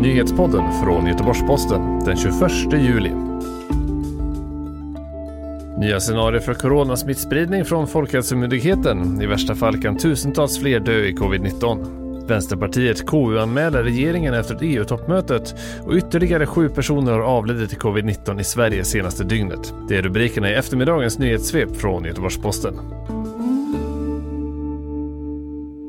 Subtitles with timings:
[0.00, 2.32] Nyhetspodden från Göteborgs-Posten den 21
[2.72, 3.10] juli.
[5.78, 9.22] Nya scenarier för coronasmittspridning från Folkhälsomyndigheten.
[9.22, 12.26] I värsta fall kan tusentals fler dö i covid-19.
[12.28, 18.44] Vänsterpartiet KU-anmäler regeringen efter EU-toppmötet e och ytterligare sju personer har avlidit i covid-19 i
[18.44, 19.74] Sverige senaste dygnet.
[19.88, 22.74] Det är rubrikerna i eftermiddagens nyhetssvep från Göteborgs-Posten.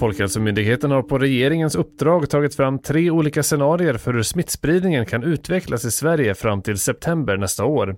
[0.00, 5.84] Folkhälsomyndigheten har på regeringens uppdrag tagit fram tre olika scenarier för hur smittspridningen kan utvecklas
[5.84, 7.96] i Sverige fram till september nästa år.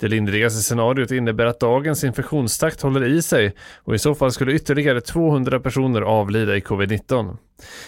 [0.00, 3.54] Det lindrigaste scenariot innebär att dagens infektionstakt håller i sig
[3.84, 7.36] och i så fall skulle ytterligare 200 personer avlida i covid-19.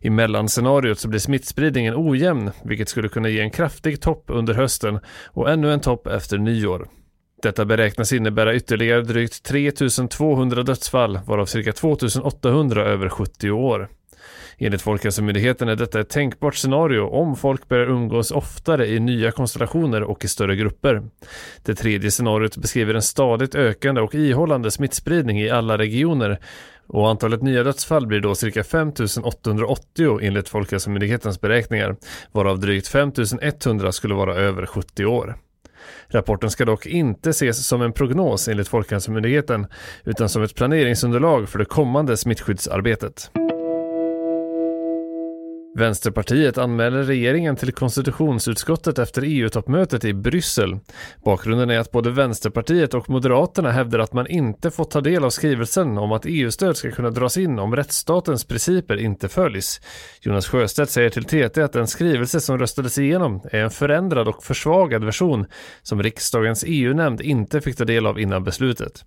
[0.00, 5.00] I mellanscenariot så blir smittspridningen ojämn, vilket skulle kunna ge en kraftig topp under hösten
[5.26, 6.88] och ännu en topp efter nyår.
[7.46, 13.88] Detta beräknas innebära ytterligare drygt 3200 dödsfall, varav cirka 2800 över 70 år.
[14.58, 20.02] Enligt Folkhälsomyndigheten är detta ett tänkbart scenario om folk börjar umgås oftare i nya konstellationer
[20.02, 21.02] och i större grupper.
[21.62, 26.38] Det tredje scenariot beskriver en stadigt ökande och ihållande smittspridning i alla regioner
[26.86, 31.96] och antalet nya dödsfall blir då cirka 5880 enligt Folkhälsomyndighetens beräkningar,
[32.32, 35.36] varav drygt 5100 skulle vara över 70 år.
[36.08, 39.66] Rapporten ska dock inte ses som en prognos enligt Folkhälsomyndigheten
[40.04, 43.30] utan som ett planeringsunderlag för det kommande smittskyddsarbetet.
[45.76, 50.78] Vänsterpartiet anmäler regeringen till konstitutionsutskottet efter EU-toppmötet i Bryssel.
[51.24, 55.30] Bakgrunden är att både Vänsterpartiet och Moderaterna hävdar att man inte fått ta del av
[55.30, 59.80] skrivelsen om att EU-stöd ska kunna dras in om rättsstatens principer inte följs.
[60.20, 64.44] Jonas Sjöstedt säger till TT att den skrivelse som röstades igenom är en förändrad och
[64.44, 65.46] försvagad version
[65.82, 69.04] som riksdagens EU-nämnd inte fick ta del av innan beslutet.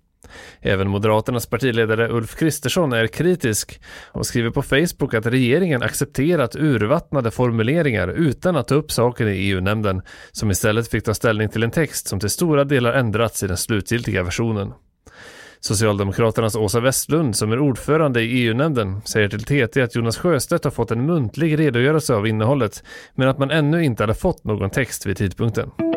[0.60, 3.80] Även Moderaternas partiledare Ulf Kristersson är kritisk
[4.12, 9.32] och skriver på Facebook att regeringen accepterat urvattnade formuleringar utan att ta upp saken i
[9.32, 13.46] EU-nämnden, som istället fick ta ställning till en text som till stora delar ändrats i
[13.46, 14.72] den slutgiltiga versionen.
[15.60, 20.70] Socialdemokraternas Åsa Westlund, som är ordförande i EU-nämnden, säger till TT att Jonas Sjöstedt har
[20.70, 22.84] fått en muntlig redogörelse av innehållet,
[23.14, 25.89] men att man ännu inte hade fått någon text vid tidpunkten.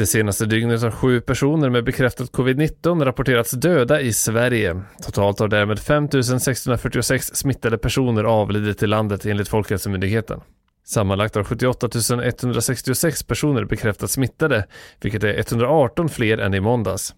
[0.00, 4.80] Det senaste dygnet har sju personer med bekräftat covid-19 rapporterats döda i Sverige.
[5.02, 6.08] Totalt har därmed 5
[6.40, 10.40] 646 smittade personer avlidit i landet enligt Folkhälsomyndigheten.
[10.86, 11.88] Sammanlagt har 78
[12.24, 14.66] 166 personer bekräftats smittade,
[15.00, 17.14] vilket är 118 fler än i måndags.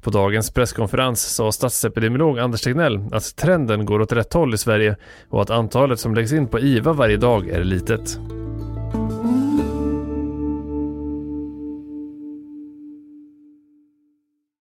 [0.00, 4.96] På dagens presskonferens sa statsepidemiolog Anders Tegnell att trenden går åt rätt håll i Sverige
[5.28, 8.18] och att antalet som läggs in på IVA varje dag är litet.